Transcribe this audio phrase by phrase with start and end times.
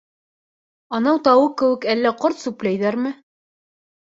[0.99, 3.13] Анау тауыҡ кеүек әллә ҡорт сүпләйҙәрме?